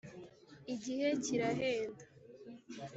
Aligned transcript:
igihe 0.73 1.07
kirahenda. 1.23 2.03